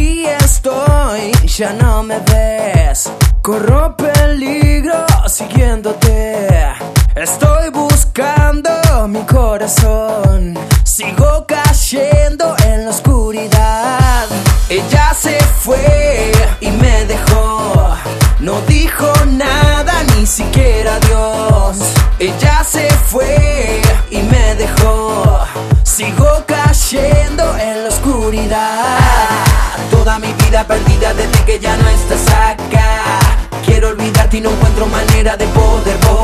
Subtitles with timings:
[0.00, 3.10] Aquí estoy, ya no me ves.
[3.42, 6.48] Corro peligro siguiéndote.
[7.14, 8.70] Estoy buscando
[9.08, 10.58] mi corazón.
[10.84, 14.26] Sigo cayendo en la oscuridad.
[14.70, 16.32] Ella se fue
[16.62, 17.94] y me dejó.
[18.38, 21.76] No dijo nada, ni siquiera Dios.
[22.18, 25.40] Ella se fue y me dejó.
[25.82, 29.49] Sigo cayendo en la oscuridad.
[30.00, 33.02] Toda mi vida perdida desde que ya no estás acá.
[33.66, 36.19] Quiero olvidarte y no encuentro manera de poder borrar.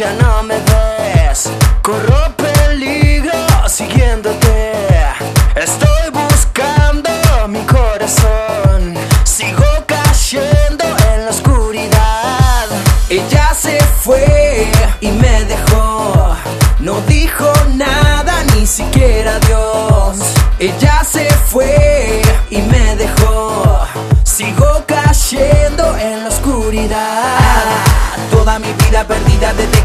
[0.00, 1.50] Ya no me ves.
[1.82, 4.72] Corro peligro siguiéndote.
[5.54, 7.10] Estoy buscando
[7.48, 8.94] mi corazón.
[9.24, 12.66] Sigo cayendo en la oscuridad.
[13.10, 14.70] Ella se fue
[15.02, 15.69] y me dejó.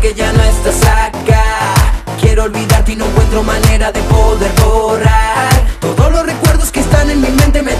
[0.02, 1.44] Que ya no estás acá.
[2.20, 5.66] Quiero olvidarte y no encuentro manera de poder borrar.
[5.80, 7.74] Todos los recuerdos que están en mi mente me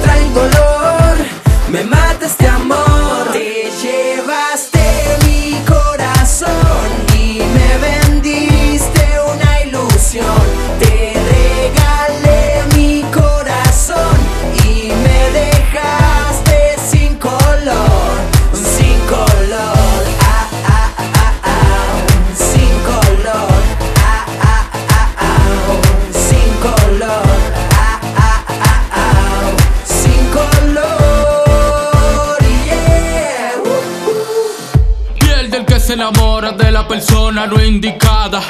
[36.06, 38.42] del que se enamora de la persona no indicada.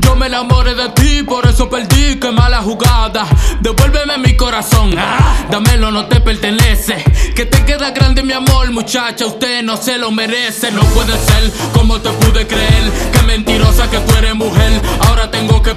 [0.00, 3.26] Yo me enamoré de ti, por eso perdí, qué mala jugada.
[3.60, 7.04] Devuélveme mi corazón, ah, dámelo, no te pertenece.
[7.34, 10.70] Que te queda grande mi amor, muchacha, usted no se lo merece.
[10.72, 14.80] No puede ser como te pude creer, que mentirosa que tú eres mujer.
[15.08, 15.71] Ahora tengo que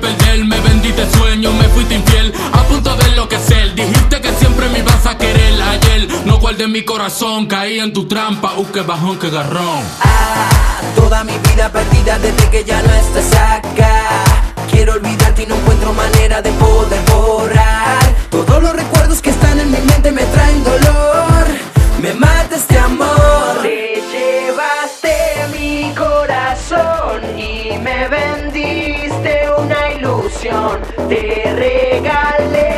[6.55, 9.83] Guardé mi corazón, caí en tu trampa, uh, qué bajón, qué garrón.
[9.99, 14.23] Ah, toda mi vida perdida desde que ya no estás acá.
[14.71, 18.15] Quiero olvidarte y no encuentro manera de poder borrar.
[18.29, 21.45] Todos los recuerdos que están en mi mente me traen dolor.
[22.01, 23.61] Me mata este amor.
[23.61, 25.13] Te llevaste
[25.59, 30.79] mi corazón y me vendiste una ilusión.
[31.09, 32.74] Te regalé